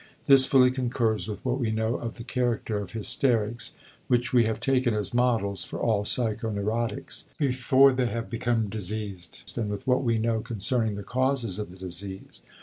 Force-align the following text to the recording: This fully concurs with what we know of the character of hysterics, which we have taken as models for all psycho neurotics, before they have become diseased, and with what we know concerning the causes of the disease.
This 0.25 0.47
fully 0.47 0.71
concurs 0.71 1.27
with 1.27 1.45
what 1.45 1.59
we 1.59 1.69
know 1.69 1.93
of 1.93 2.15
the 2.15 2.23
character 2.23 2.79
of 2.79 2.93
hysterics, 2.93 3.75
which 4.07 4.33
we 4.33 4.45
have 4.45 4.59
taken 4.59 4.95
as 4.95 5.13
models 5.13 5.63
for 5.63 5.77
all 5.77 6.05
psycho 6.05 6.49
neurotics, 6.49 7.25
before 7.37 7.91
they 7.93 8.07
have 8.07 8.27
become 8.27 8.67
diseased, 8.67 9.55
and 9.59 9.69
with 9.69 9.85
what 9.85 10.03
we 10.03 10.17
know 10.17 10.39
concerning 10.41 10.95
the 10.95 11.03
causes 11.03 11.59
of 11.59 11.69
the 11.69 11.77
disease. 11.77 12.41